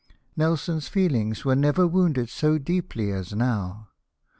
[0.35, 3.89] Nelson's feelings were never wounded so deeply as now.